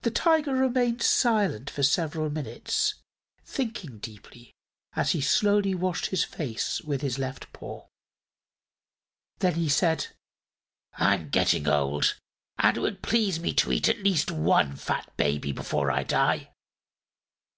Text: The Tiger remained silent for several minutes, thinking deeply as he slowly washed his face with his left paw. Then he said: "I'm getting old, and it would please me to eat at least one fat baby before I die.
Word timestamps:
The 0.00 0.10
Tiger 0.10 0.54
remained 0.54 1.02
silent 1.02 1.68
for 1.68 1.82
several 1.82 2.30
minutes, 2.30 2.94
thinking 3.44 3.98
deeply 3.98 4.54
as 4.94 5.10
he 5.12 5.20
slowly 5.20 5.74
washed 5.74 6.06
his 6.06 6.24
face 6.24 6.80
with 6.80 7.02
his 7.02 7.18
left 7.18 7.52
paw. 7.52 7.88
Then 9.40 9.56
he 9.56 9.68
said: 9.68 10.06
"I'm 10.94 11.28
getting 11.28 11.68
old, 11.68 12.18
and 12.56 12.78
it 12.78 12.80
would 12.80 13.02
please 13.02 13.38
me 13.38 13.52
to 13.52 13.70
eat 13.70 13.86
at 13.86 13.98
least 14.02 14.30
one 14.30 14.76
fat 14.76 15.14
baby 15.18 15.52
before 15.52 15.90
I 15.90 16.04
die. 16.04 16.48